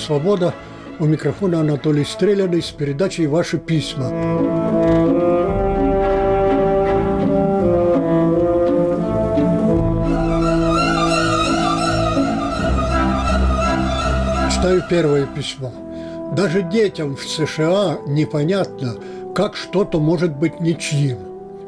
[0.00, 0.54] «Свобода».
[0.98, 4.08] У микрофона Анатолий Стреляный с передачей «Ваши письма».
[14.50, 15.72] Читаю первое письмо.
[16.36, 18.94] Даже детям в США непонятно,
[19.34, 21.18] как что-то может быть ничьим.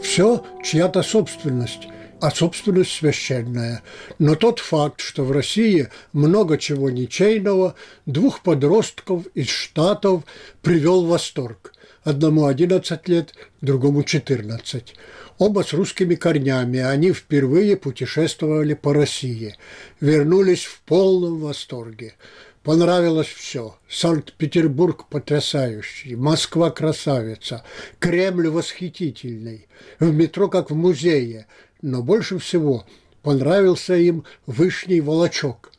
[0.02, 1.88] Все чья-то собственность–
[2.22, 3.82] а собственность священная.
[4.20, 7.74] Но тот факт, что в России много чего ничейного,
[8.06, 10.22] двух подростков из Штатов
[10.62, 11.74] привел в восторг.
[12.04, 14.94] Одному 11 лет, другому 14.
[15.38, 19.56] Оба с русскими корнями, они впервые путешествовали по России.
[20.00, 22.14] Вернулись в полном восторге.
[22.62, 23.76] Понравилось все.
[23.88, 27.64] Санкт-Петербург потрясающий, Москва красавица,
[27.98, 29.66] Кремль восхитительный,
[29.98, 31.48] в метро как в музее–
[31.82, 32.84] но больше всего
[33.22, 35.72] понравился им Вышний Волочок.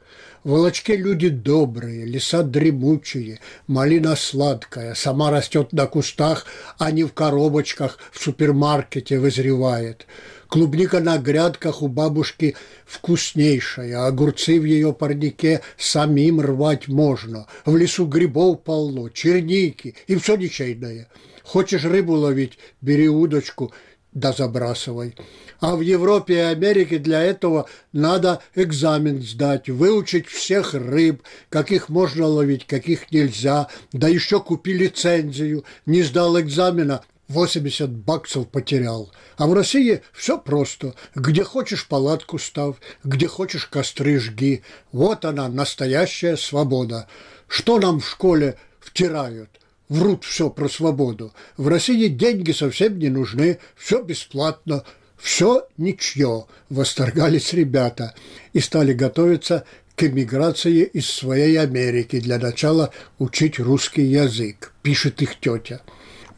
[0.44, 6.46] В Волочке люди добрые, леса дремучие, малина сладкая, сама растет на кустах,
[6.78, 10.06] а не в коробочках в супермаркете вызревает.
[10.50, 17.48] Клубника на грядках у бабушки вкуснейшая, огурцы в ее парнике самим рвать можно.
[17.66, 21.08] В лесу грибов полно, черники и все ничейное.
[21.44, 23.72] Хочешь рыбу ловить, бери удочку–
[24.14, 25.16] да забрасывай.
[25.60, 32.28] А в Европе и Америке для этого надо экзамен сдать, выучить всех рыб, каких можно
[32.28, 39.12] ловить, каких нельзя, да еще купи лицензию, не сдал экзамена, 80 баксов потерял.
[39.38, 40.94] А в России все просто.
[41.16, 44.64] Где хочешь палатку став, где хочешь костры жги.
[44.92, 47.08] Вот она, настоящая свобода.
[47.48, 49.63] Что нам в школе втирают?
[49.90, 51.34] Врут все про свободу.
[51.58, 54.84] В России деньги совсем не нужны, все бесплатно,
[55.18, 58.14] все ничье, восторгались ребята
[58.54, 65.40] и стали готовиться к эмиграции из своей Америки, для начала учить русский язык, пишет их
[65.40, 65.82] тетя.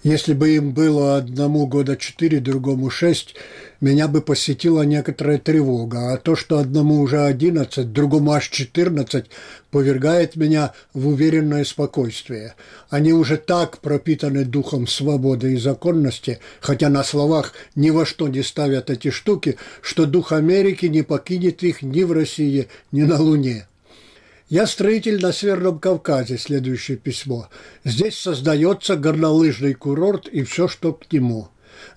[0.05, 3.33] Если бы им было одному года четыре, другому шесть,
[3.81, 9.25] меня бы посетила некоторая тревога, а то, что одному уже одиннадцать, другому аж четырнадцать,
[9.71, 12.53] повергает меня в уверенное спокойствие.
[12.88, 18.44] Они уже так пропитаны духом свободы и законности, хотя на словах ни во что не
[18.44, 23.65] ставят эти штуки, что дух Америки не покинет их ни в России, ни на Луне.
[24.47, 27.50] Я строитель на Северном Кавказе, следующее письмо.
[27.83, 31.47] Здесь создается горнолыжный курорт и все, что к нему.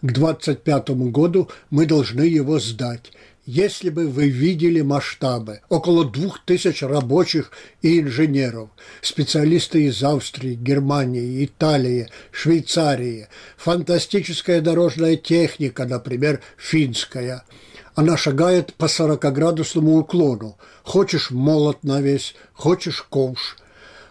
[0.00, 3.12] К 25 году мы должны его сдать.
[3.44, 7.50] Если бы вы видели масштабы, около двух тысяч рабочих
[7.82, 8.70] и инженеров,
[9.03, 13.28] специалисты из Австрии, Германии, Италии, Швейцарии,
[13.59, 17.44] фантастическая дорожная техника, например, финская–
[17.98, 20.56] она шагает по 40-градусному уклону.
[20.84, 23.56] Хочешь молот на весь, хочешь ковш.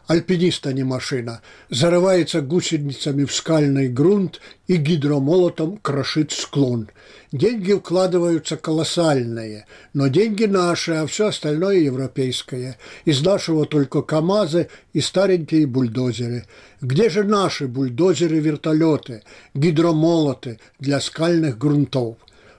[0.08, 1.42] Альпинист, а не машина.
[1.70, 6.90] Зарывается гусеницами в скальный грунт и гидромолотом крошит склон.
[7.32, 12.78] Деньги вкладываются колоссальные, но деньги наши, а все остальное европейское.
[13.06, 16.44] Из нашего только КАМАЗы и старенькие бульдозеры.
[16.82, 19.24] Где же наши бульдозеры-вертолеты,
[19.54, 22.18] гидромолоты для скальных грунтов?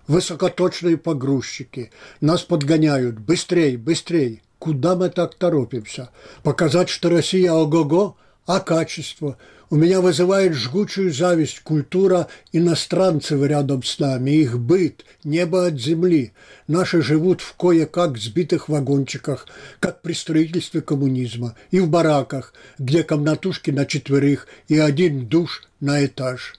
[0.09, 1.93] Высокоточные погрузчики.
[2.21, 3.21] Нас подгоняют.
[3.21, 4.43] Быстрей, быстрей.
[4.59, 6.11] Куда мы так торопимся?
[6.43, 8.17] Показать, что Россия ого-го?
[8.47, 9.37] А качество?
[9.71, 16.33] У меня вызывает жгучую зависть культура иностранцев рядом с нами, их быт, небо от земли.
[16.67, 19.47] Наши живут в кое-как сбитых вагончиках,
[19.79, 26.03] как при строительстве коммунизма, и в бараках, где комнатушки на четверых и один душ на
[26.03, 26.55] этаж.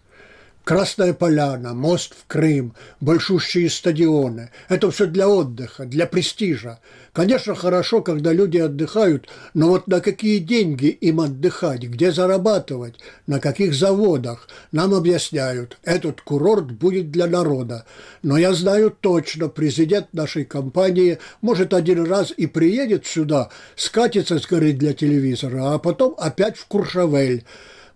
[0.64, 4.52] Красная Поляна, мост в Крым, большущие стадионы.
[4.68, 6.80] Это все для отдыха, для престижа.
[7.12, 13.40] Конечно, хорошо, когда люди отдыхают, но вот на какие деньги им отдыхать, где зарабатывать, на
[13.40, 14.48] каких заводах?
[14.72, 17.86] Нам объясняют, этот курорт будет для народа.
[18.22, 24.46] Но я знаю точно, президент нашей компании может один раз и приедет сюда, скатится с
[24.46, 27.44] горы для телевизора, а потом опять в Куршавель.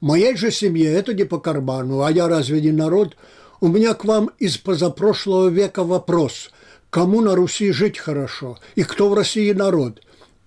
[0.04, 3.16] Моей же семье это не по карману, а я разве не народ?
[3.62, 6.52] У меня к вам из позапрошлого века вопрос.
[6.90, 8.60] Кому на Руси жить хорошо?
[8.76, 10.02] И кто в России народ?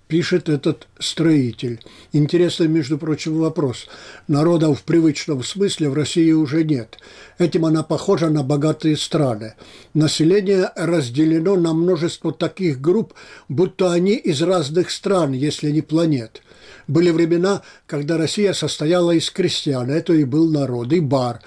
[0.08, 1.80] Пишет этот строитель.
[2.12, 3.88] Интересный, между прочим, вопрос.
[4.28, 6.98] Народа в привычном смысле в России уже нет.
[7.38, 9.54] Этим она похожа на богатые страны.
[9.94, 13.14] Население разделено на множество таких групп,
[13.48, 16.40] будто они из разных стран, если не планет.
[16.86, 21.40] Были времена, когда Россия состояла из крестьян, это и был народ, и бар.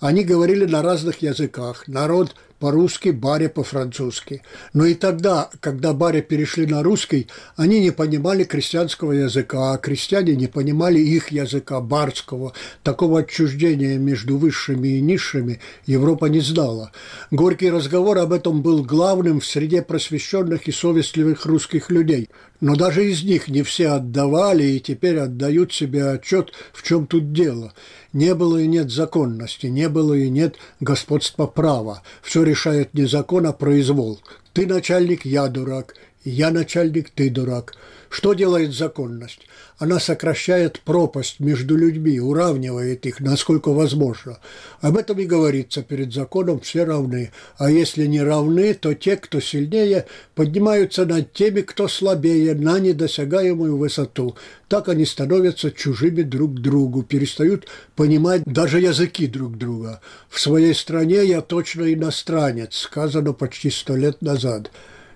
[0.00, 1.84] Они говорили на разных языках.
[1.86, 4.42] Народ по-русски, баре по-французски.
[4.72, 7.26] Но и тогда, когда баре перешли на русский,
[7.56, 12.52] они не понимали крестьянского языка, а крестьяне не понимали их языка, барского.
[12.84, 16.92] Такого отчуждения между высшими и низшими Европа не знала.
[17.32, 22.28] Горький разговор об этом был главным в среде просвещенных и совестливых русских людей.
[22.62, 27.32] Но даже из них не все отдавали и теперь отдают себе отчет, в чем тут
[27.32, 27.74] дело.
[28.12, 32.04] Не было и нет законности, не было и нет господства права.
[32.22, 34.20] Все решает не закон, а произвол.
[34.52, 35.96] Ты начальник, я дурак.
[36.22, 37.74] Я начальник, ты дурак.
[38.12, 39.40] Что делает законность?
[39.78, 44.38] Она сокращает пропасть между людьми, уравнивает их, насколько возможно.
[44.82, 47.32] Об этом и говорится, перед законом все равны.
[47.56, 50.04] А если не равны, то те, кто сильнее,
[50.34, 54.36] поднимаются над теми, кто слабее, на недосягаемую высоту.
[54.68, 57.66] Так они становятся чужими друг другу, перестают
[57.96, 60.02] понимать даже языки друг друга.
[60.28, 64.70] В своей стране я точно иностранец, сказано почти сто лет назад.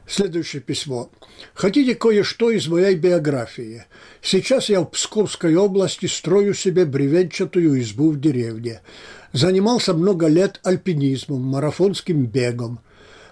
[0.07, 1.11] Следующее письмо.
[1.53, 3.85] Хотите кое-что из моей биографии?
[4.23, 8.83] Сейчас я в Псковской области строю себе бревенчатую избу в деревне.
[9.33, 12.79] Занимался много лет альпинизмом, марафонским бегом.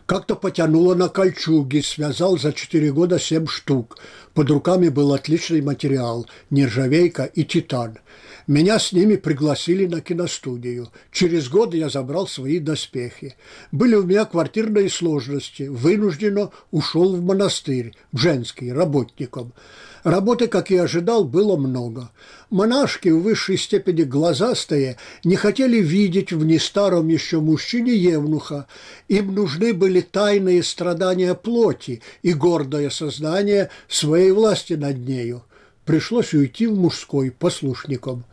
[0.07, 3.97] Как-то потянуло на кольчуги, связал за четыре года семь штук.
[4.35, 7.99] Под руками был отличный материал– нержавейка и титан.
[8.47, 10.91] Меня с ними пригласили на киностудию.
[11.11, 13.37] Через год я забрал свои доспехи.
[13.73, 15.63] Были у меня квартирные сложности.
[15.63, 19.55] Вынужденно ушел в монастырь, в женский, работником.
[20.03, 22.11] Работы, как и ожидал, было много.
[22.51, 28.67] Монашки в высшей степени глазастые не хотели видеть в нестаром еще мужчине евнуха.
[29.09, 35.45] Им нужны были тайные страдания плоти и гордое сознание своей власти над нею.
[35.85, 38.25] Пришлось уйти в мужской послушником.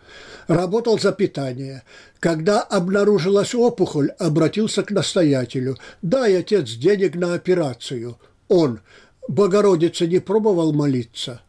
[0.48, 1.84] Работал за питание.
[2.20, 5.78] Когда обнаружилась опухоль, обратился к настоятелю.
[6.02, 8.18] «Дай, отец, денег на операцию».
[8.48, 8.80] Он,
[9.28, 11.42] Богородица, не пробовал молиться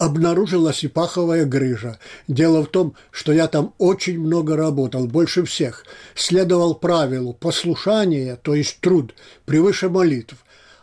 [0.00, 1.98] обнаружилась и паховая грыжа.
[2.26, 5.84] Дело в том, что я там очень много работал, больше всех.
[6.14, 9.14] Следовал правилу послушание, то есть труд,
[9.44, 10.36] превыше молитв.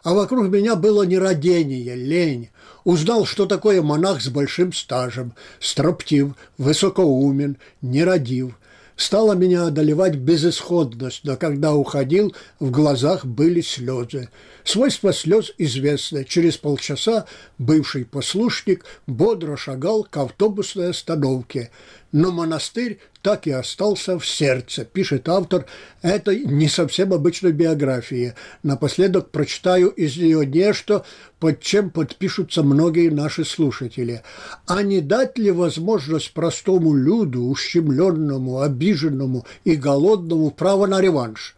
[0.04, 2.50] А вокруг меня было нерадение, лень.
[2.88, 8.58] Узнал, что такое монах с большим стажем, строптив, высокоумен, нерадив–
[8.96, 14.30] стала меня одолевать безысходность, но когда уходил, в глазах были слезы.
[14.64, 16.26] Свойство слез известно.
[16.26, 17.26] Через полчаса
[17.58, 21.70] бывший послушник бодро шагал к автобусной остановке–
[22.18, 25.68] но монастырь так и остался в сердце, пишет автор
[26.02, 28.34] этой не совсем обычной биографии.
[28.64, 31.06] Напоследок прочитаю из нее нечто,
[31.40, 34.24] под чем подпишутся многие наши слушатели.
[34.66, 41.57] А не дать ли возможность простому люду, ущемленному, обиженному и голодному право на реванш?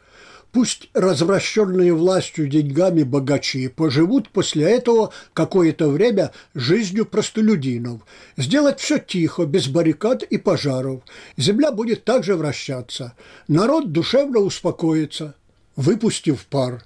[0.52, 8.02] Пусть развращенные властью деньгами богачи поживут после этого какое-то время жизнью простолюдинов.
[8.36, 11.04] Сделать все тихо, без баррикад и пожаров.
[11.38, 13.14] Земля будет также вращаться.
[13.48, 15.36] Народ душевно успокоится,
[15.76, 16.84] выпустив пар.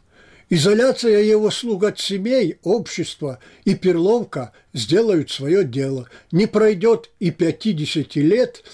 [0.49, 6.09] Изоляция его слуг от семей, общества и перловка сделают свое дело.
[6.33, 8.63] Не пройдет и 50 лет–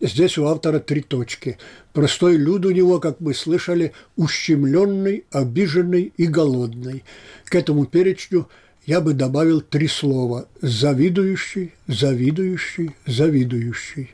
[0.00, 1.58] здесь у автора три точки.
[1.92, 7.04] Простой люд у него, как мы слышали, ущемленный, обиженный и голодный.
[7.44, 8.48] К этому перечню
[8.86, 14.10] я бы добавил три слова– завидующий, завидующий, завидующий.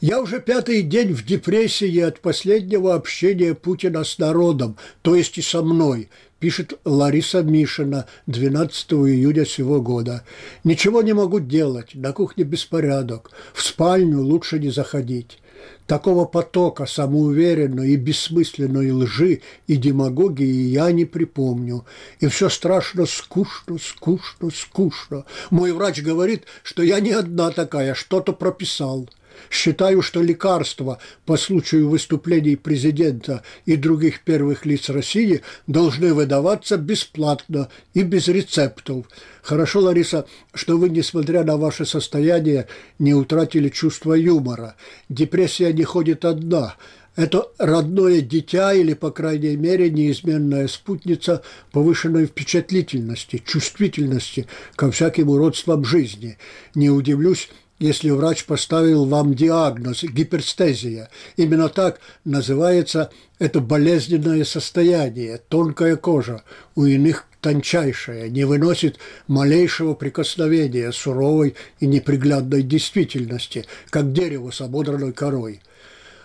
[0.00, 5.42] Я уже пятый день в депрессии от последнего общения Путина с народом, то есть и
[5.42, 6.08] со мной,
[6.44, 10.24] пишет Лариса Мишина 12 июня сего года.
[10.62, 15.38] Ничего не могу делать, на кухне беспорядок, в спальню лучше не заходить.
[15.86, 21.86] Такого потока самоуверенной и бессмысленной лжи и демагогии я не припомню.
[22.20, 25.24] И все страшно скучно, скучно, скучно.
[25.48, 29.08] Мой врач говорит, что я не одна такая, что-то прописал.
[29.50, 37.68] Считаю, что лекарства по случаю выступлений президента и других первых лиц России должны выдаваться бесплатно
[37.94, 39.06] и без рецептов.
[39.42, 42.66] Хорошо, Лариса, что вы, несмотря на ваше состояние,
[42.98, 44.76] не утратили чувство юмора.
[45.08, 46.76] Депрессия не ходит одна–
[47.16, 55.84] это родное дитя или, по крайней мере, неизменная спутница повышенной впечатлительности, чувствительности ко всяким уродствам
[55.84, 56.38] жизни.
[56.74, 61.10] Не удивлюсь, если врач поставил вам диагноз гиперстезия.
[61.36, 66.42] Именно так называется это болезненное состояние, тонкая кожа,
[66.76, 75.12] у иных тончайшая, не выносит малейшего прикосновения суровой и неприглядной действительности, как дерево с ободранной
[75.12, 75.60] корой.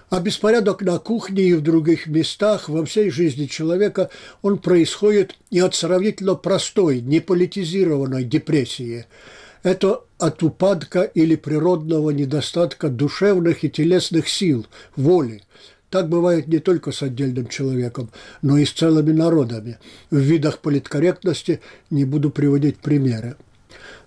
[0.10, 4.10] А беспорядок на кухне и в других местах во всей жизни человека,
[4.42, 9.06] он происходит и от сравнительно простой, неполитизированной депрессии.
[9.64, 15.44] Это от упадка или природного недостатка душевных и телесных сил, воли.
[15.90, 18.10] Так бывает не только с отдельным человеком,
[18.42, 19.80] но и с целыми народами.
[20.12, 23.36] В видах политкорректности не буду приводить примеры.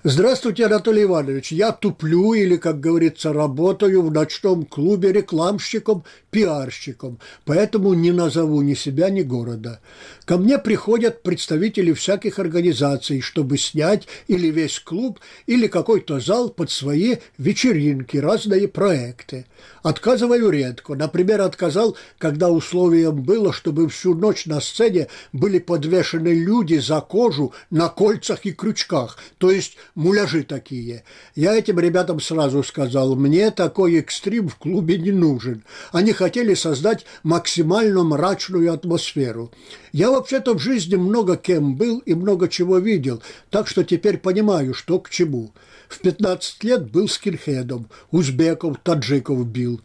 [0.04, 1.52] Здравствуйте, Анатолий Иванович.
[1.52, 8.74] Я туплю или, как говорится, работаю в ночном клубе рекламщиком, пиарщиком, поэтому не назову ни
[8.74, 9.78] себя, ни города.
[10.24, 16.72] Ко мне приходят представители всяких организаций, чтобы снять или весь клуб, или какой-то зал под
[16.72, 19.46] свои вечеринки, разные проекты.
[19.82, 20.94] Отказываю редко.
[20.94, 27.52] Например, отказал, когда условием было, чтобы всю ночь на сцене были подвешены люди за кожу
[27.70, 31.04] на кольцах и крючках, то есть муляжи такие.
[31.34, 35.64] Я этим ребятам сразу сказал, мне такой экстрим в клубе не нужен.
[35.90, 39.50] Они хотели создать максимально мрачную атмосферу.
[39.92, 43.20] Я вообще-то в жизни много кем был и много чего видел,
[43.50, 45.52] так что теперь понимаю, что к чему.
[45.92, 49.82] В 15 лет был скинхедом, узбеков, таджиков бил.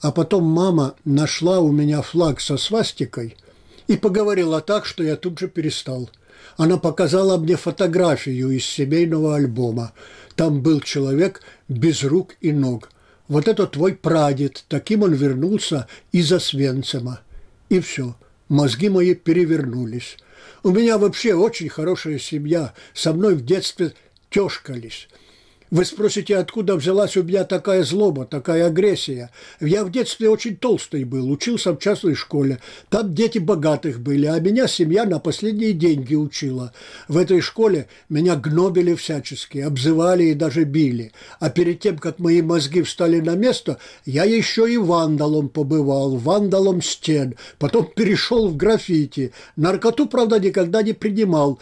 [0.00, 3.36] А потом мама нашла у меня флаг со свастикой
[3.88, 6.10] и поговорила так, что я тут же перестал.
[6.56, 9.92] Она показала мне фотографию из семейного альбома.
[10.36, 12.92] Там был человек без рук и ног.
[13.26, 17.20] Вот это твой прадед, таким он вернулся из Освенцима.
[17.68, 18.14] И все,
[18.48, 20.18] мозги мои перевернулись.
[20.62, 23.94] У меня вообще очень хорошая семья, со мной в детстве
[24.30, 25.08] тёшкались.
[25.70, 29.30] Вы спросите, откуда взялась у меня такая злоба, такая агрессия?
[29.60, 32.58] Я в детстве очень толстый был, учился в частной школе.
[32.88, 36.72] Там дети богатых были, а меня семья на последние деньги учила.
[37.06, 41.12] В этой школе меня гнобили всячески, обзывали и даже били.
[41.38, 46.80] А перед тем, как мои мозги встали на место, я еще и вандалом побывал, вандалом
[46.80, 47.34] стен.
[47.58, 49.32] Потом перешел в граффити.
[49.56, 51.60] Наркоту, правда, никогда не принимал.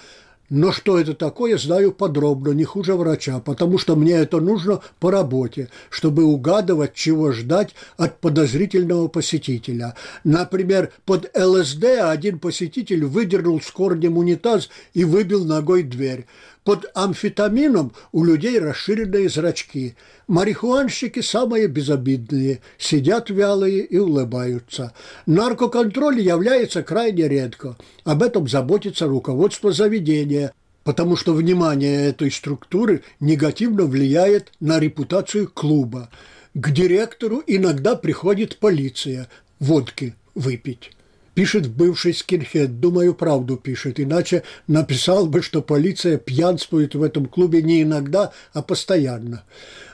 [0.48, 5.10] Но что это такое, знаю подробно, не хуже врача, потому что мне это нужно по
[5.10, 9.94] работе, чтобы угадывать, чего ждать от подозрительного посетителя.
[10.22, 16.26] Например, под ЛСД один посетитель выдернул с корнем унитаз и выбил ногой дверь.
[16.66, 19.94] Под амфетамином у людей расширенные зрачки.
[20.26, 24.92] Марихуанщики самые безобидные, сидят вялые и улыбаются.
[25.26, 27.76] Наркоконтроль является крайне редко.
[28.02, 36.10] Об этом заботится руководство заведения, потому что внимание этой структуры негативно влияет на репутацию клуба.
[36.52, 39.28] К директору иногда приходит полиция
[39.60, 40.95] водки выпить
[41.36, 42.80] пишет бывший скинхед.
[42.80, 44.00] Думаю, правду пишет.
[44.00, 49.44] Иначе написал бы, что полиция пьянствует в этом клубе не иногда, а постоянно.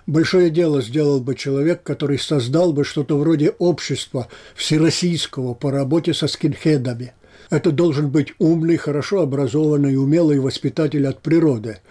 [0.06, 6.28] Большое дело сделал бы человек, который создал бы что-то вроде общества всероссийского по работе со
[6.28, 7.12] скинхедами.
[7.50, 11.78] Это должен быть умный, хорошо образованный, умелый воспитатель от природы–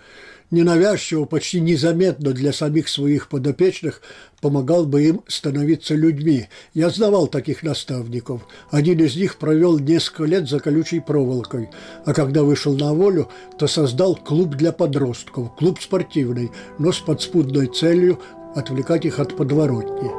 [0.51, 4.01] ненавязчиво, почти незаметно для самих своих подопечных
[4.41, 6.48] помогал бы им становиться людьми.
[6.74, 8.41] Я знавал таких наставников.
[8.70, 11.70] Один из них провел несколько лет за колючей проволокой,
[12.05, 17.67] а когда вышел на волю, то создал клуб для подростков, клуб спортивный, но с подспудной
[17.67, 18.20] целью
[18.55, 20.12] отвлекать их от подворотни.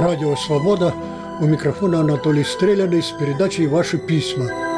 [0.00, 0.94] Радио «Свобода»
[1.40, 4.69] у микрофона Анатолий Стреляный с передачей «Ваши письма».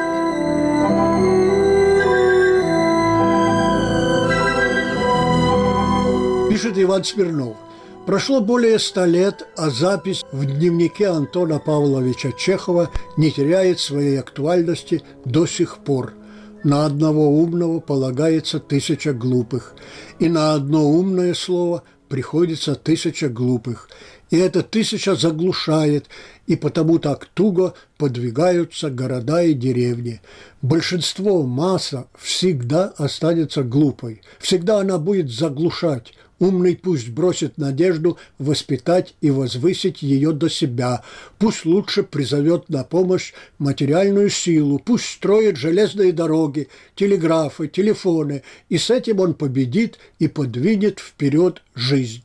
[6.53, 7.57] Пишет Иван Смирнов.
[8.05, 15.01] Прошло более ста лет, а запись в дневнике Антона Павловича Чехова не теряет своей актуальности
[15.25, 16.13] до сих пор.
[16.63, 19.73] На одного умного полагается тысяча глупых,
[20.19, 23.89] и на одно умное слово приходится тысяча глупых.
[24.33, 26.07] И эта тысяча заглушает,
[26.47, 30.21] и потому так туго подвигаются города и деревни.
[30.63, 34.23] Большинство, масса всегда останется глупой.
[34.39, 41.03] Всегда она будет заглушать, Умный пусть бросит надежду воспитать и возвысить ее до себя.
[41.37, 44.77] Пусть лучше призовет на помощь материальную силу.
[44.79, 48.41] Пусть строит железные дороги, телеграфы, телефоны.
[48.67, 52.23] И с этим он победит и подвинет вперед жизнь.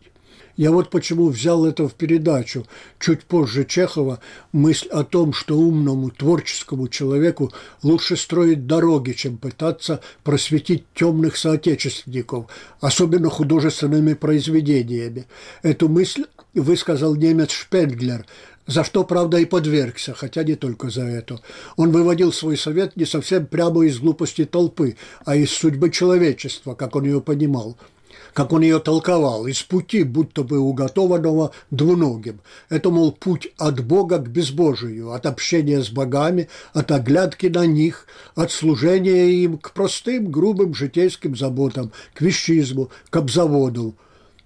[0.58, 2.66] Я вот почему взял это в передачу.
[2.98, 4.18] Чуть позже Чехова
[4.50, 7.52] мысль о том, что умному творческому человеку
[7.84, 12.46] лучше строить дороги, чем пытаться просветить темных соотечественников,
[12.80, 15.28] особенно художественными произведениями.
[15.62, 16.24] Эту мысль
[16.54, 18.26] высказал немец Шпенглер,
[18.66, 21.38] за что, правда, и подвергся, хотя не только за это.
[21.76, 26.96] Он выводил свой совет не совсем прямо из глупости толпы, а из судьбы человечества, как
[26.96, 27.78] он ее понимал–
[28.32, 32.40] как он ее толковал, из пути, будто бы уготованного двуногим.
[32.68, 38.06] Это, мол, путь от Бога к безбожию, от общения с богами, от оглядки на них,
[38.34, 43.94] от служения им к простым, грубым житейским заботам, к вещизму, к обзаводу.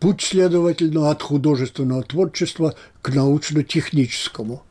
[0.00, 4.62] Путь, следовательно, от художественного творчества к научно-техническому.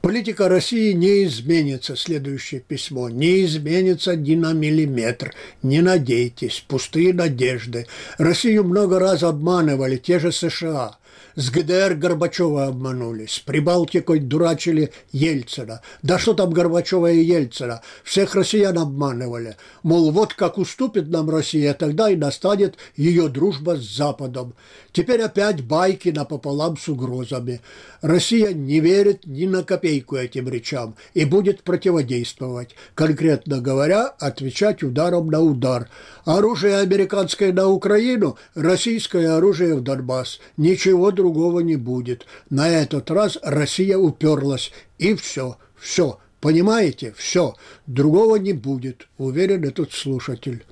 [0.00, 5.34] Политика России не изменится, следующее письмо, не изменится ни на миллиметр.
[5.62, 7.86] Не надейтесь, пустые надежды.
[8.16, 10.96] Россию много раз обманывали те же США.
[11.38, 15.82] С ГДР Горбачева обманули, с Прибалтикой дурачили Ельцина.
[16.02, 17.80] Да что там Горбачева и Ельцина?
[18.02, 19.56] Всех россиян обманывали.
[19.84, 24.54] Мол, вот как уступит нам Россия, тогда и настанет ее дружба с Западом.
[24.98, 27.60] Теперь опять байки напополам с угрозами.
[28.00, 32.74] Россия не верит ни на копейку этим речам и будет противодействовать.
[32.96, 35.88] Конкретно говоря, отвечать ударом на удар.
[36.24, 40.40] Оружие американское на Украину, российское оружие в Донбасс.
[40.56, 42.26] Ничего другого не будет.
[42.50, 44.72] На этот раз Россия уперлась.
[44.98, 46.18] И все, все.
[46.40, 47.14] Понимаете?
[47.16, 47.54] Все.
[47.86, 50.64] Другого не будет, уверен этот слушатель.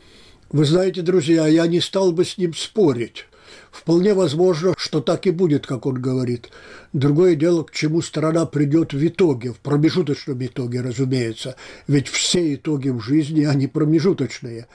[0.50, 3.26] Вы знаете, друзья, я не стал бы с ним спорить.
[3.70, 6.48] Вполне возможно, что так и будет, как он говорит.
[6.92, 11.56] Другое дело, к чему страна придет в итоге, в промежуточном итоге, разумеется.
[11.86, 14.66] Ведь все итоги в жизни, они промежуточные.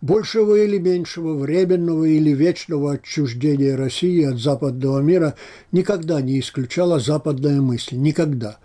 [0.00, 5.34] Большего или меньшего, временного или вечного отчуждения России от западного мира
[5.72, 7.96] никогда не исключала западная мысль.
[7.96, 8.58] Никогда.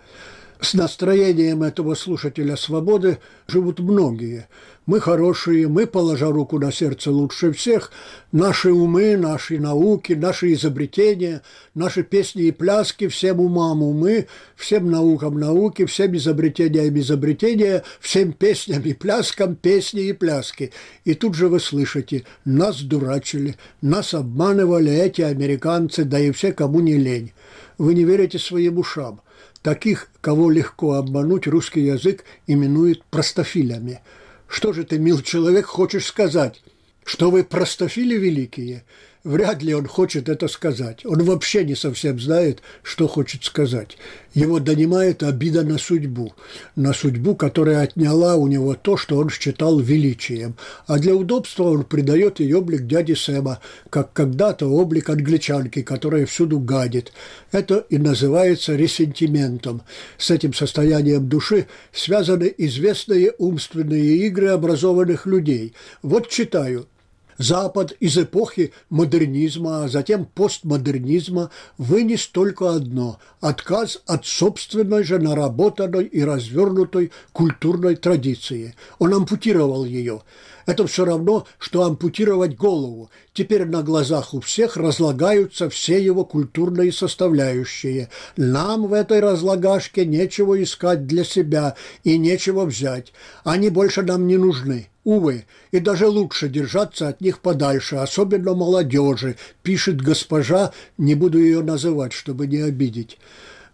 [0.60, 4.48] С настроением этого слушателя свободы живут многие–
[4.86, 7.90] мы хорошие, мы, положа руку на сердце лучше всех,
[8.32, 11.40] наши умы, наши науки, наши изобретения,
[11.74, 14.26] наши песни и пляски, всем умам умы,
[14.56, 20.70] всем наукам науки, всем изобретениям изобретения, всем песням и пляскам песни и пляски.
[21.04, 26.80] И тут же вы слышите, нас дурачили, нас обманывали эти американцы, да и все, кому
[26.80, 27.32] не лень.
[27.78, 29.22] Вы не верите своим ушам.
[29.62, 34.00] Таких, кого легко обмануть, русский язык именует простофилями–
[34.54, 36.62] что же ты, мил человек, хочешь сказать?
[37.04, 38.84] Что вы простофили великие?
[39.24, 41.06] Вряд ли он хочет это сказать.
[41.06, 43.96] Он вообще не совсем знает, что хочет сказать.
[44.34, 46.34] Его донимает обида на судьбу.
[46.76, 50.56] На судьбу, которая отняла у него то, что он считал величием.
[50.86, 56.58] А для удобства он придает ей облик дяди Сэма, как когда-то облик англичанки, которая всюду
[56.58, 57.10] гадит.
[57.50, 59.80] Это и называется ресентиментом.
[60.18, 65.72] С этим состоянием души связаны известные умственные игры образованных людей.
[66.02, 66.88] Вот читаю–
[67.38, 76.04] Запад из эпохи модернизма, а затем постмодернизма вынес только одно– отказ от собственной же наработанной
[76.04, 78.74] и развернутой культурной традиции.
[78.98, 80.22] Он ампутировал ее.
[80.66, 83.10] Это все равно, что ампутировать голову.
[83.32, 88.08] Теперь на глазах у всех разлагаются все его культурные составляющие.
[88.36, 93.12] Нам в этой разлагашке нечего искать для себя и нечего взять.
[93.42, 94.88] Они больше нам не нужны.
[95.04, 101.62] Увы, и даже лучше держаться от них подальше, особенно молодежи, пишет госпожа, не буду ее
[101.62, 103.18] называть, чтобы не обидеть.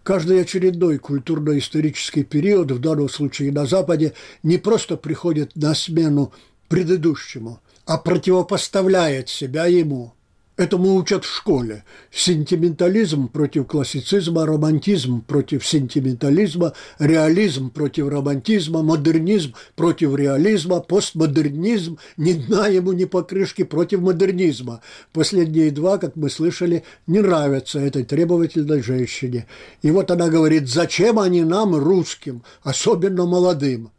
[0.03, 4.13] Каждый очередной культурно-исторический период, в данном случае на Западе,
[4.43, 6.33] не просто приходит на смену
[6.67, 10.13] предыдущему, а противопоставляет себя ему–
[10.61, 11.83] Этому учат в школе.
[12.11, 22.67] Сентиментализм против классицизма, романтизм против сентиментализма, реализм против романтизма, модернизм против реализма, постмодернизм, ни дна
[22.67, 24.81] ему, ни покрышки против модернизма.
[25.13, 29.47] Последние два, как мы слышали, не нравятся этой требовательной женщине.
[29.81, 33.89] И вот она говорит, зачем они нам, русским, особенно молодым?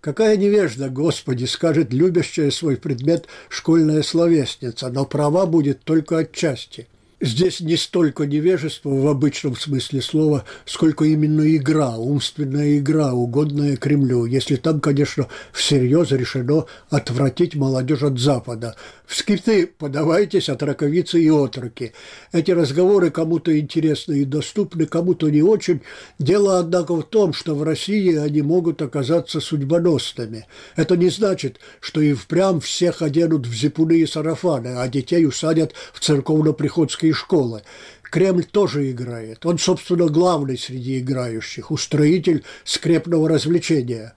[0.00, 6.86] Какая невежда, Господи, скажет любящая свой предмет школьная словесница, но права будет только отчасти–
[7.20, 14.24] Здесь не столько невежество в обычном смысле слова, сколько именно игра, умственная игра, угодная Кремлю,
[14.24, 18.76] если там, конечно, всерьез решено отвратить молодежь от Запада.
[19.04, 21.92] В скрипты подавайтесь от раковицы и отроки.
[22.30, 25.80] Эти разговоры кому-то интересны и доступны, кому-то не очень.
[26.20, 30.46] Дело, однако, в том, что в России они могут оказаться судьбоносными.
[30.76, 35.72] Это не значит, что и впрямь всех оденут в зипуны и сарафаны, а детей усадят
[35.92, 37.62] в церковно-приходские российские школы.
[38.02, 39.44] Кремль тоже играет.
[39.44, 44.14] Он, собственно, главный среди играющих, устроитель скрепного развлечения.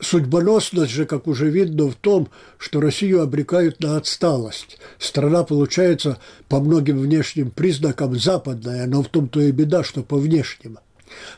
[0.00, 2.28] Судьбоносность же, как уже видно, в том,
[2.58, 4.78] что Россию обрекают на отсталость.
[4.98, 10.78] Страна получается по многим внешним признакам западная, но в том-то и беда, что по внешним.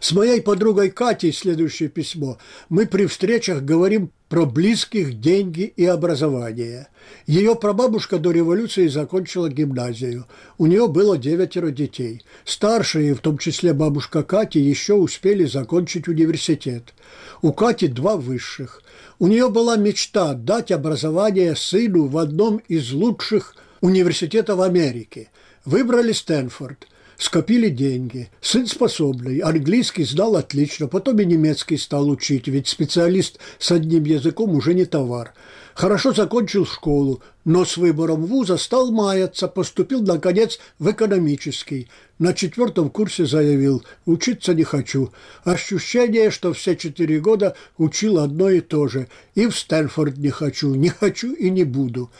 [0.01, 6.89] С моей подругой Катей, следующее письмо, мы при встречах говорим про близких, деньги и образование.
[7.27, 10.27] Ее прабабушка до революции закончила гимназию.
[10.59, 12.25] У нее было девятеро детей.
[12.45, 16.95] Старшие, в том числе бабушка Кати, еще успели закончить университет.
[17.43, 18.83] У Кати два высших.
[19.19, 25.31] У нее была мечта дать образование сыну в одном из лучших университетов Америки.
[25.65, 26.87] Выбрали Стэнфорд–
[27.19, 28.31] скопили деньги.
[28.41, 34.51] Сын способный, английский знал отлично, потом и немецкий стал учить, ведь специалист с одним языком
[34.55, 35.35] уже не товар.
[35.75, 41.89] Хорошо закончил школу, но с выбором вуза стал маяться, поступил, наконец, в экономический.
[42.19, 45.13] На четвертом курсе заявил «учиться не хочу».
[45.45, 49.09] Ощущение, что все четыре года учил одно и то же.
[49.35, 52.11] И в Стэнфорд не хочу, не хочу и не буду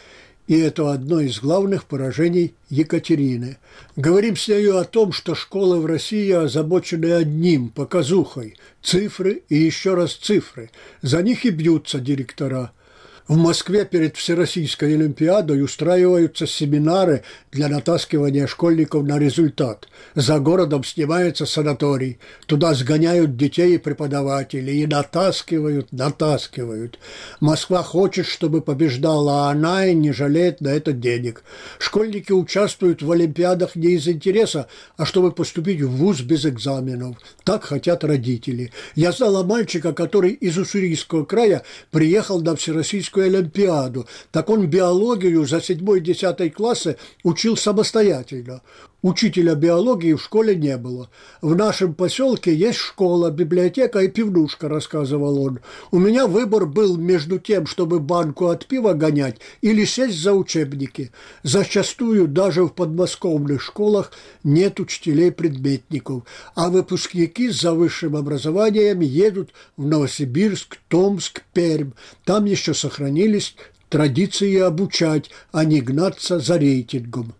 [0.47, 3.57] и это одно из главных поражений Екатерины.
[3.97, 8.55] Говорим с нею о том, что школы в России озабочены одним– показухой.
[8.81, 10.71] Цифры и еще раз цифры.
[11.01, 12.71] За них и бьются директора.
[13.27, 19.89] В Москве перед Всероссийской Олимпиадой устраиваются семинары для натаскивания школьников на результат.
[20.15, 22.19] За городом снимается санаторий.
[22.45, 24.83] Туда сгоняют детей и преподавателей.
[24.83, 26.99] И натаскивают, натаскивают.
[27.41, 31.43] Москва хочет, чтобы побеждала, а она и не жалеет на это денег.
[31.79, 37.17] Школьники участвуют в Олимпиадах не из интереса, а чтобы поступить в ВУЗ без экзаменов.
[37.43, 38.71] Так хотят родители.
[38.95, 44.07] Я знала мальчика, который из Уссурийского края приехал на Всероссийскую Всероссийскую Олимпиаду.
[44.31, 48.61] Так он биологию за 7-10 классы учил самостоятельно.
[49.03, 51.11] Учителя биологии в школе не было.
[51.41, 55.59] В нашем поселке есть школа, библиотека и пивнушка, рассказывал он.
[55.91, 61.11] У меня выбор был между тем, чтобы банку от пива гонять или сесть за учебники.
[61.43, 64.11] Зачастую даже в подмосковных школах
[64.43, 66.23] нет учителей-предметников,
[66.55, 71.91] а выпускники за высшим образованием едут в Новосибирск, Томск, Пермь.
[72.25, 73.55] Там еще сохранились
[73.89, 77.35] традиции обучать, а не гнаться за рейтингом.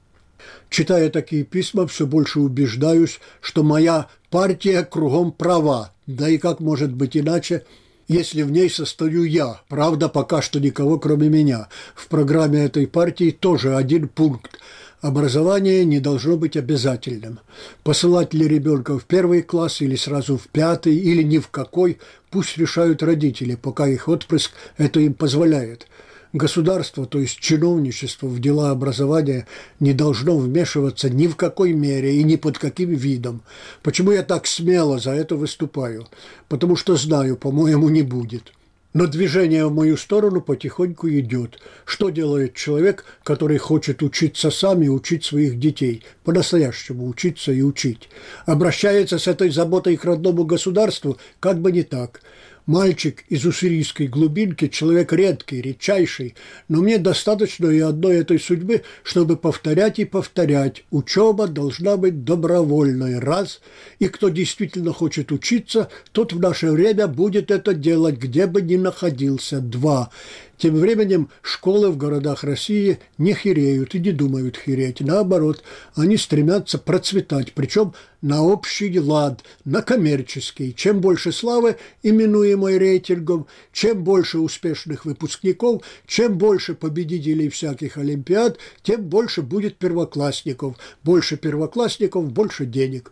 [0.70, 5.92] Читая такие письма, все больше убеждаюсь, что моя партия кругом права.
[6.08, 7.64] Да и как может быть иначе,
[8.08, 9.62] если в ней состою я.
[9.70, 11.70] Правда, пока что никого, кроме меня.
[11.96, 14.60] В программе этой партии тоже один пункт.
[15.00, 17.40] Образование не должно быть обязательным.
[17.84, 22.00] Посылать ли ребенка в первый класс или сразу в пятый, или ни в какой,
[22.32, 25.88] пусть решают родители, пока их отпрыск это им позволяет–
[26.34, 29.48] Государство, то есть чиновничество в дела образования
[29.80, 33.42] не должно вмешиваться ни в какой мере и ни под каким видом.
[33.82, 36.08] Почему я так смело за это выступаю?
[36.50, 38.52] Потому что знаю, по-моему, не будет.
[38.94, 41.60] Но движение в мою сторону потихоньку идет.
[41.86, 46.04] Что делает человек, который хочет учиться сам и учить своих детей?
[46.24, 48.10] По-настоящему учиться и учить.
[48.46, 52.22] Обращается с этой заботой к родному государству, как бы не так–
[52.68, 56.36] Мальчик из уссурийской глубинки– человек редкий, редчайший,
[56.68, 60.84] но мне достаточно и одной этой судьбы, чтобы повторять и повторять.
[60.92, 63.62] Учеба должна быть добровольной, раз,
[64.00, 68.76] и кто действительно хочет учиться, тот в наше время будет это делать, где бы ни
[68.76, 70.12] находился, два.
[70.58, 75.02] Тем временем школы в городах России не хереют и не думают хереть.
[75.02, 75.63] Наоборот,
[75.96, 80.74] они стремятся процветать, причем на общий лад, на коммерческий.
[80.74, 89.04] Чем больше славы, именуемой рейтингом, чем больше успешных выпускников, чем больше победителей всяких олимпиад, тем
[89.04, 90.76] больше будет первоклассников.
[91.04, 93.12] Больше первоклассников, больше денег.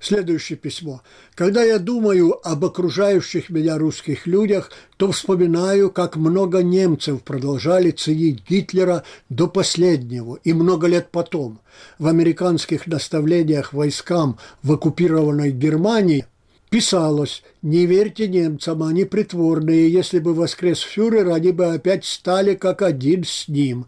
[0.00, 1.02] Следующее письмо.
[1.34, 8.48] Когда я думаю об окружающих меня русских людях, то вспоминаю, как много немцев продолжали ценить
[8.48, 11.60] Гитлера до последнего и много лет потом.
[11.98, 16.26] В американских наставлениях войскам в оккупированной Германии
[16.70, 22.82] писалось «Не верьте немцам, они притворные, если бы воскрес фюрер, они бы опять стали как
[22.82, 23.86] один с ним».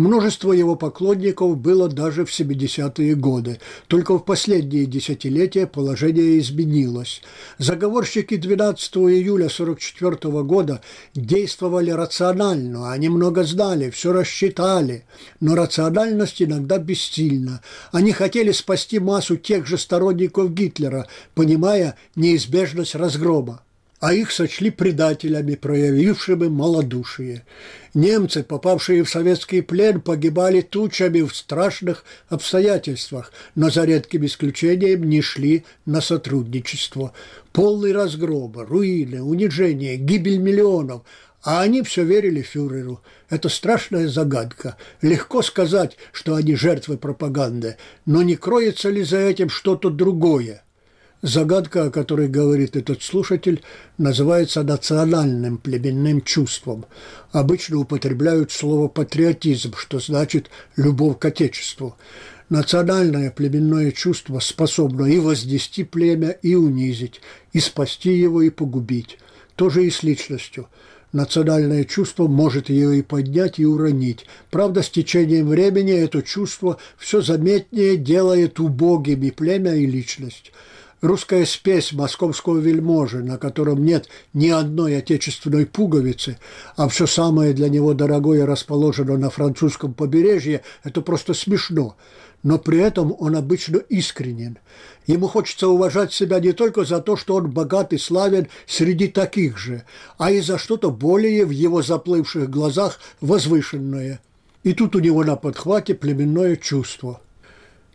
[0.00, 3.60] Множество его поклонников было даже в 70-е годы.
[3.86, 7.20] Только в последние десятилетия положение изменилось.
[7.58, 10.80] Заговорщики 12 июля 1944 года
[11.14, 15.04] действовали рационально, они много знали, все рассчитали.
[15.40, 17.60] Но рациональность иногда бессильна.
[17.92, 23.62] Они хотели спасти массу тех же сторонников Гитлера, понимая неизбежность разгрома
[24.00, 27.44] а их сочли предателями, проявившими малодушие.
[27.92, 35.20] Немцы, попавшие в советский плен, погибали тучами в страшных обстоятельствах, но за редким исключением не
[35.20, 37.12] шли на сотрудничество.
[37.52, 41.02] Полный разгром, руины, унижение, гибель миллионов–
[41.42, 43.00] а они все верили фюреру.
[43.30, 44.76] Это страшная загадка.
[45.00, 50.62] Легко сказать, что они жертвы пропаганды, но не кроется ли за этим что-то другое?
[51.22, 53.62] Загадка, о которой говорит этот слушатель,
[53.98, 56.86] называется национальным племенным чувством.
[57.30, 61.96] Обычно употребляют слово «патриотизм», что значит «любовь к Отечеству».
[62.48, 67.20] Национальное племенное чувство способно и вознести племя, и унизить,
[67.52, 69.18] и спасти его, и погубить.
[69.56, 70.68] То же и с личностью–
[71.12, 74.26] Национальное чувство может ее и поднять, и уронить.
[74.50, 80.52] Правда, с течением времени это чувство все заметнее делает убогими племя и личность.
[81.00, 86.38] Русская спесь московского вельможи, на котором нет ни одной отечественной пуговицы,
[86.76, 91.96] а все самое для него дорогое расположено на французском побережье, это просто смешно
[92.42, 94.58] но при этом он обычно искренен.
[95.06, 99.58] Ему хочется уважать себя не только за то, что он богат и славен среди таких
[99.58, 99.84] же,
[100.18, 104.20] а и за что-то более в его заплывших глазах возвышенное.
[104.62, 107.20] И тут у него на подхвате племенное чувство–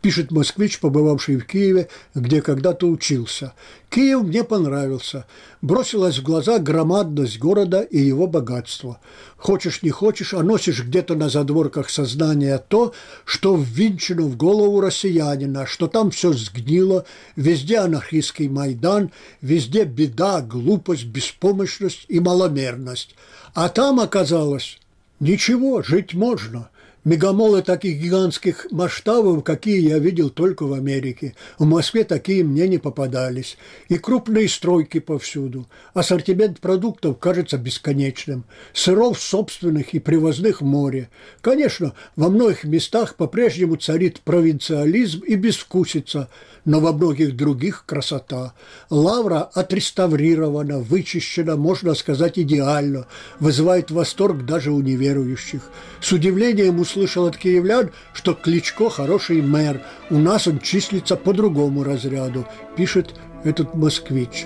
[0.01, 3.53] пишет москвич, побывавший в Киеве, где когда-то учился.
[3.89, 5.25] Киев мне понравился.
[5.61, 8.99] Бросилась в глаза громадность города и его богатство.
[9.37, 15.65] Хочешь не хочешь, а носишь где-то на задворках сознания то, что ввинчено в голову россиянина,
[15.65, 17.05] что там все сгнило,
[17.35, 23.15] везде анархистский Майдан, везде беда, глупость, беспомощность и маломерность.
[23.53, 24.79] А там оказалось
[25.19, 26.69] ничего, жить можно–
[27.05, 31.35] Мегамолы таких гигантских масштабов, какие я видел только в Америке.
[31.59, 33.59] В Москве такие мне не попадались.
[33.89, 35.67] И крупные стройки повсюду.
[35.93, 38.43] Ассортимент продуктов кажется бесконечным.
[38.73, 41.11] Сыров собственных и привозных море.
[41.41, 46.27] Конечно, во многих местах по-прежнему царит провинциализм и безвкусица–
[46.65, 48.53] но во многих других красота.
[48.89, 53.05] Лавра отреставрирована, вычищена, можно сказать, идеально,
[53.39, 55.61] вызывает восторг даже у неверующих.
[56.01, 61.83] С удивлением услышал от киевлян, что Кличко хороший мэр, у нас он числится по другому
[61.83, 64.45] разряду, пишет этот москвич.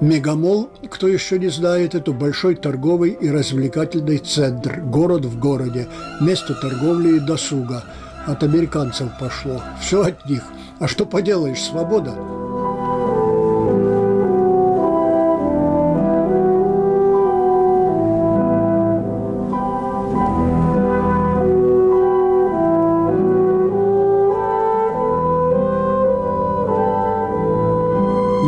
[0.00, 5.88] Мегамол, кто еще не знает, это большой торговый и развлекательный центр, город в городе,
[6.20, 7.84] место торговли и досуга.
[8.26, 10.42] От американцев пошло, все от них–
[10.78, 12.14] а что поделаешь, свобода.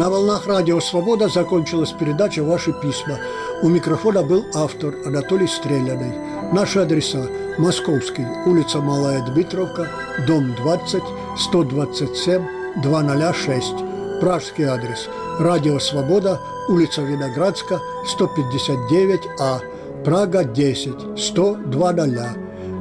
[0.01, 3.19] На волнах радио «Свобода» закончилась передача «Ваши письма».
[3.63, 6.15] У микрофона был автор Анатолий Стреляный.
[6.55, 7.27] Наши адреса–
[7.59, 9.91] Московский, улица Малая Дмитровка,
[10.27, 11.03] дом 20,
[11.37, 12.43] 127
[12.83, 13.75] 206.
[14.23, 15.07] Пражский адрес.
[15.39, 17.79] Радио «Свобода», улица Виноградска,
[18.19, 20.03] 159А.
[20.03, 21.93] Прага 10, 102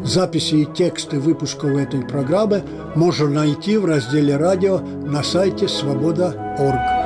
[0.05, 2.63] Записи и тексты выпусков этой программы
[2.95, 6.98] можно найти в разделе «Радио» на сайте свобода.орг.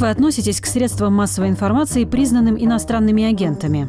[0.00, 3.88] вы относитесь к средствам массовой информации, признанным иностранными агентами?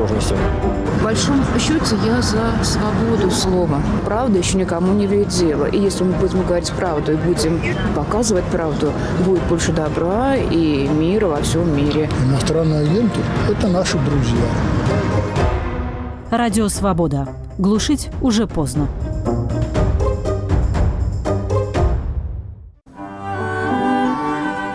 [0.01, 0.37] осторожностью.
[0.99, 3.81] В большом счете я за свободу слова.
[4.05, 5.65] Правда еще никому не дело.
[5.65, 7.61] И если мы будем говорить правду и будем
[7.95, 8.91] показывать правду,
[9.25, 12.09] будет больше добра и мира во всем мире.
[12.27, 14.45] Иностранные агенты– это наши друзья.
[16.29, 17.27] Радио «Свобода».
[17.57, 18.87] Глушить уже поздно.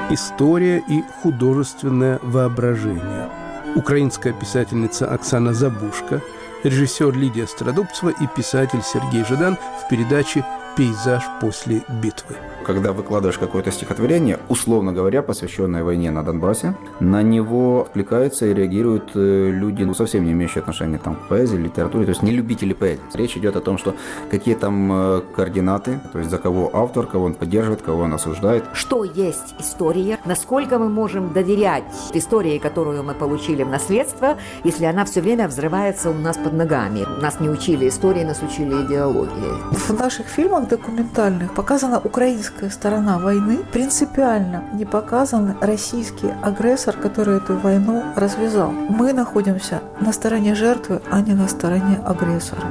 [0.09, 3.29] История и художественное воображение–
[3.77, 6.23] украинская писательница Оксана Забушка,
[6.65, 10.45] режиссер Лидия Страдубцева и писатель Сергей Жадан в передаче
[10.77, 12.37] «Пейзаж после битвы»
[12.67, 19.12] когда выкладываешь какое-то стихотворение, условно говоря, посвященное войне на Донбассе, на него откликаются и реагируют
[19.15, 22.73] э, люди, ну, совсем не имеющие отношения там, к поэзии, литературе, то есть не любители
[22.73, 23.01] поэзии.
[23.15, 23.95] Речь идет о том, что
[24.33, 28.65] какие там э, координаты, то есть за кого автор, кого он поддерживает, кого он осуждает.
[28.73, 31.85] Что есть история, насколько мы можем доверять
[32.15, 37.07] истории, которую мы получили в наследство, если она все время взрывается у нас под ногами.
[37.23, 39.53] Нас не учили истории, нас учили идеологии.
[39.71, 47.39] В наших фильмах фильмах документальных показана украинская сторона войны, принципиально не показан российский агрессор, который
[47.39, 48.71] эту войну развязал.
[48.71, 52.63] Мы находимся на стороне жертвы, а не на стороне агрессора.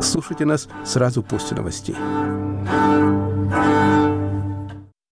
[0.00, 1.96] Слушайте нас сразу после новостей.